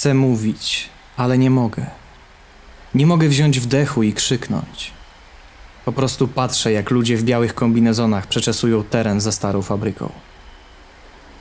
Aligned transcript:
Chcę 0.00 0.14
mówić, 0.14 0.88
ale 1.16 1.38
nie 1.38 1.50
mogę. 1.50 1.86
Nie 2.94 3.06
mogę 3.06 3.28
wziąć 3.28 3.60
wdechu 3.60 4.02
i 4.02 4.12
krzyknąć. 4.12 4.92
Po 5.84 5.92
prostu 5.92 6.28
patrzę, 6.28 6.72
jak 6.72 6.90
ludzie 6.90 7.16
w 7.16 7.22
białych 7.22 7.54
kombinezonach 7.54 8.26
przeczesują 8.26 8.84
teren 8.84 9.20
za 9.20 9.32
starą 9.32 9.62
fabryką. 9.62 10.12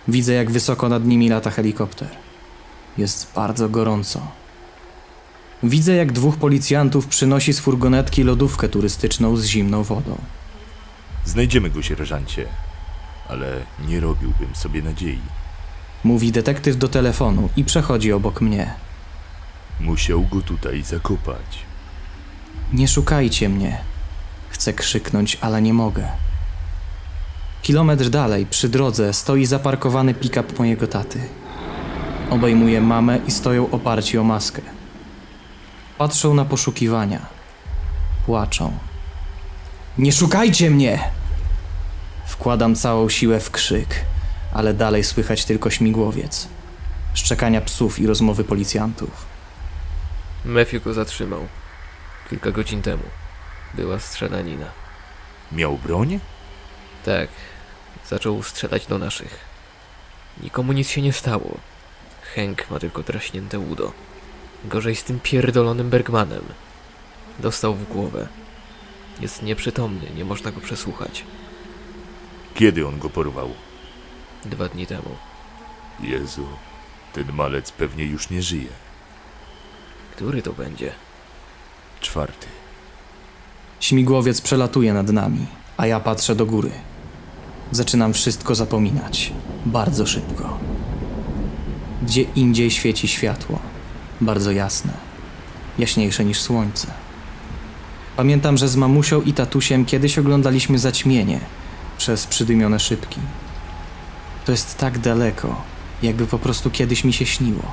Widzę, 0.07 0.33
jak 0.33 0.51
wysoko 0.51 0.89
nad 0.89 1.05
nimi 1.05 1.29
lata 1.29 1.51
helikopter. 1.51 2.07
Jest 2.97 3.31
bardzo 3.35 3.69
gorąco. 3.69 4.21
Widzę, 5.63 5.95
jak 5.95 6.11
dwóch 6.11 6.37
policjantów 6.37 7.07
przynosi 7.07 7.53
z 7.53 7.59
furgonetki 7.59 8.23
lodówkę 8.23 8.69
turystyczną 8.69 9.37
z 9.37 9.45
zimną 9.45 9.83
wodą. 9.83 10.17
Znajdziemy 11.25 11.69
go, 11.69 11.81
sierżancie. 11.81 12.45
Ale 13.29 13.61
nie 13.87 13.99
robiłbym 13.99 14.55
sobie 14.55 14.81
nadziei. 14.81 15.19
Mówi 16.03 16.31
detektyw 16.31 16.77
do 16.77 16.87
telefonu 16.87 17.49
i 17.55 17.63
przechodzi 17.63 18.13
obok 18.13 18.41
mnie. 18.41 18.73
Musiał 19.79 20.21
go 20.21 20.41
tutaj 20.41 20.83
zakopać. 20.83 21.59
Nie 22.73 22.87
szukajcie 22.87 23.49
mnie. 23.49 23.77
Chcę 24.49 24.73
krzyknąć, 24.73 25.37
ale 25.41 25.61
nie 25.61 25.73
mogę. 25.73 26.07
Kilometr 27.61 28.09
dalej, 28.09 28.45
przy 28.45 28.69
drodze, 28.69 29.13
stoi 29.13 29.45
zaparkowany 29.45 30.13
pick-up 30.13 30.53
mojego 30.59 30.87
taty. 30.87 31.19
Obejmuje 32.29 32.81
mamę 32.81 33.19
i 33.27 33.31
stoją 33.31 33.71
oparci 33.71 34.17
o 34.17 34.23
maskę. 34.23 34.61
Patrzą 35.97 36.33
na 36.33 36.45
poszukiwania. 36.45 37.19
Płaczą. 38.25 38.71
Nie 39.97 40.11
szukajcie 40.11 40.69
mnie! 40.69 40.99
Wkładam 42.25 42.75
całą 42.75 43.09
siłę 43.09 43.39
w 43.39 43.51
krzyk, 43.51 44.05
ale 44.53 44.73
dalej 44.73 45.03
słychać 45.03 45.45
tylko 45.45 45.69
śmigłowiec. 45.69 46.47
Szczekania 47.13 47.61
psów 47.61 47.99
i 47.99 48.07
rozmowy 48.07 48.43
policjantów. 48.43 49.25
Matthew 50.45 50.83
go 50.83 50.93
zatrzymał. 50.93 51.47
Kilka 52.29 52.51
godzin 52.51 52.81
temu. 52.81 53.03
Była 53.73 53.99
strzelanina. 53.99 54.65
Miał 55.51 55.77
broń? 55.77 56.19
Tak, 57.05 57.29
zaczął 58.07 58.43
strzelać 58.43 58.85
do 58.85 58.97
naszych. 58.97 59.39
Nikomu 60.43 60.73
nic 60.73 60.89
się 60.89 61.01
nie 61.01 61.13
stało. 61.13 61.57
Hank 62.35 62.71
ma 62.71 62.79
tylko 62.79 63.03
draśnięte 63.03 63.59
udo. 63.59 63.91
Gorzej 64.65 64.95
z 64.95 65.03
tym 65.03 65.19
pierdolonym 65.19 65.89
Bergmanem. 65.89 66.43
Dostał 67.39 67.75
w 67.75 67.87
głowę. 67.87 68.27
Jest 69.19 69.43
nieprzytomny, 69.43 70.09
nie 70.15 70.25
można 70.25 70.51
go 70.51 70.61
przesłuchać. 70.61 71.23
Kiedy 72.55 72.87
on 72.87 72.99
go 72.99 73.09
porwał? 73.09 73.53
Dwa 74.45 74.67
dni 74.67 74.85
temu. 74.85 75.15
Jezu, 75.99 76.45
ten 77.13 77.33
malec 77.33 77.71
pewnie 77.71 78.05
już 78.05 78.29
nie 78.29 78.41
żyje. 78.41 78.69
Który 80.15 80.41
to 80.41 80.53
będzie? 80.53 80.91
Czwarty. 82.01 82.47
Śmigłowiec 83.79 84.41
przelatuje 84.41 84.93
nad 84.93 85.09
nami, 85.09 85.45
a 85.77 85.87
ja 85.87 85.99
patrzę 85.99 86.35
do 86.35 86.45
góry. 86.45 86.71
Zaczynam 87.71 88.13
wszystko 88.13 88.55
zapominać. 88.55 89.33
Bardzo 89.65 90.05
szybko. 90.05 90.57
Gdzie 92.03 92.21
indziej 92.21 92.71
świeci 92.71 93.07
światło. 93.07 93.59
Bardzo 94.21 94.51
jasne. 94.51 94.93
Jaśniejsze 95.77 96.25
niż 96.25 96.41
słońce. 96.41 96.87
Pamiętam, 98.17 98.57
że 98.57 98.67
z 98.67 98.75
mamusią 98.75 99.21
i 99.21 99.33
tatusiem 99.33 99.85
kiedyś 99.85 100.17
oglądaliśmy 100.17 100.79
zaćmienie 100.79 101.39
przez 101.97 102.27
przydymione 102.27 102.79
szybki. 102.79 103.19
To 104.45 104.51
jest 104.51 104.77
tak 104.77 104.99
daleko, 104.99 105.61
jakby 106.03 106.27
po 106.27 106.39
prostu 106.39 106.71
kiedyś 106.71 107.03
mi 107.03 107.13
się 107.13 107.25
śniło. 107.25 107.71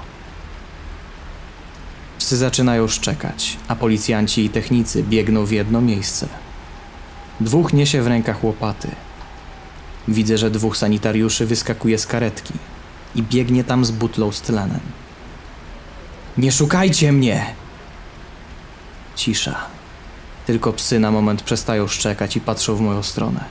Psy 2.19 2.37
zaczynają 2.37 2.89
szczekać, 2.89 3.57
a 3.69 3.77
policjanci 3.77 4.45
i 4.45 4.51
technicy 4.51 5.03
biegną 5.03 5.45
w 5.45 5.51
jedno 5.51 5.81
miejsce. 5.81 6.29
Dwóch 7.41 7.73
niesie 7.73 8.03
w 8.03 8.07
rękach 8.07 8.45
łopaty. 8.45 8.89
Widzę, 10.09 10.39
że 10.39 10.51
dwóch 10.51 10.77
sanitariuszy 10.77 11.47
wyskakuje 11.47 11.99
z 11.99 12.07
karetki 12.07 12.55
i 13.15 13.23
biegnie 13.23 13.65
tam 13.65 13.85
z 13.85 13.91
butlą 13.91 14.33
z 14.33 14.41
tlenem. 14.41 14.81
Nie 16.39 16.53
szukajcie 16.53 17.13
mnie! 17.13 17.55
Cisza. 19.17 19.57
Tylko 20.47 20.73
psy 20.73 21.01
na 21.01 21.11
moment 21.11 21.43
przestają 21.43 21.89
szczekać 21.89 22.37
i 22.37 22.41
patrzą 22.41 22.77
w 22.77 22.81
moją 22.81 23.03
stronę. 23.03 23.45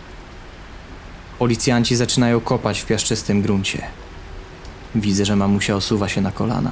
Policjanci 1.39 1.95
zaczynają 1.95 2.39
kopać 2.39 2.81
w 2.81 2.85
piaszczystym 2.85 3.41
gruncie. 3.41 3.81
Widzę, 4.95 5.25
że 5.25 5.35
mamusia 5.35 5.75
osuwa 5.75 6.09
się 6.09 6.21
na 6.21 6.31
kolana. 6.31 6.71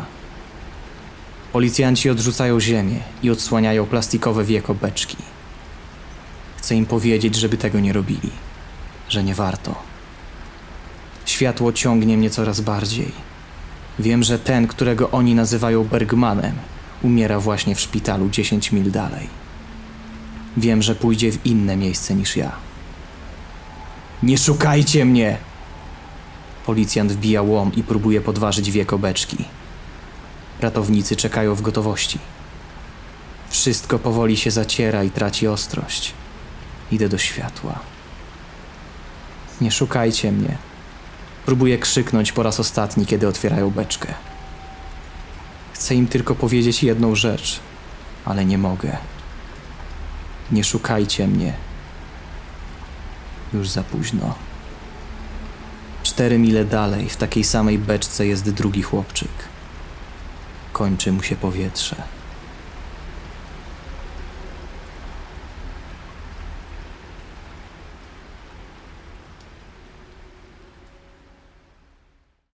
Policjanci 1.54 2.10
odrzucają 2.10 2.60
ziemię 2.60 3.00
i 3.24 3.30
odsłaniają 3.30 3.86
plastikowe 3.86 4.44
wieko 4.44 4.74
beczki. 4.74 5.18
Chcę 6.58 6.76
im 6.76 6.86
powiedzieć, 6.86 7.36
żeby 7.36 7.58
tego 7.58 7.80
nie 7.80 7.94
robili, 7.94 8.30
że 9.10 9.24
nie 9.24 9.36
warto. 9.36 9.76
Światło 11.26 11.74
ciągnie 11.74 12.18
mnie 12.18 12.30
coraz 12.30 12.62
bardziej. 12.62 13.12
Wiem, 14.00 14.24
że 14.24 14.40
ten, 14.40 14.68
którego 14.68 15.12
oni 15.12 15.36
nazywają 15.36 15.84
Bergmanem, 15.84 16.56
umiera 17.02 17.40
właśnie 17.40 17.76
w 17.76 17.80
szpitalu 17.80 18.30
10 18.30 18.72
mil 18.72 18.92
dalej. 18.92 19.28
Wiem, 20.58 20.82
że 20.82 20.96
pójdzie 20.96 21.32
w 21.32 21.46
inne 21.46 21.78
miejsce 21.78 22.16
niż 22.16 22.38
ja. 22.38 22.52
Nie 24.24 24.38
szukajcie 24.38 25.06
mnie! 25.06 25.38
Policjant 26.66 27.12
wbija 27.12 27.42
łom 27.42 27.72
i 27.76 27.84
próbuje 27.84 28.22
podważyć 28.22 28.72
wieko 28.72 28.98
beczki. 28.98 29.46
Ratownicy 30.62 31.16
czekają 31.16 31.56
w 31.56 31.62
gotowości. 31.62 32.20
Wszystko 33.50 34.00
powoli 34.00 34.38
się 34.38 34.52
zaciera 34.52 35.04
i 35.04 35.12
traci 35.12 35.48
ostrość. 35.48 36.14
Idę 36.92 37.10
do 37.10 37.18
światła. 37.18 37.80
Nie 39.62 39.72
szukajcie 39.72 40.32
mnie. 40.32 40.58
Próbuję 41.46 41.78
krzyknąć 41.78 42.32
po 42.32 42.44
raz 42.44 42.60
ostatni, 42.60 43.06
kiedy 43.06 43.28
otwierają 43.28 43.70
beczkę. 43.70 44.14
Chcę 45.74 45.96
im 45.96 46.08
tylko 46.08 46.36
powiedzieć 46.36 46.84
jedną 46.84 47.16
rzecz, 47.16 47.60
ale 48.26 48.46
nie 48.46 48.58
mogę. 48.58 48.98
Nie 50.52 50.64
szukajcie 50.64 51.28
mnie. 51.28 51.54
Już 53.54 53.70
za 53.70 53.84
późno. 53.84 54.36
Cztery 56.04 56.40
mile 56.40 56.66
dalej, 56.66 57.10
w 57.10 57.18
takiej 57.18 57.44
samej 57.44 57.80
beczce 57.80 58.28
jest 58.28 58.52
drugi 58.52 58.82
chłopczyk. 58.82 59.32
Kończy 60.74 61.12
mu 61.12 61.24
się 61.24 61.36
powietrze. 61.36 61.96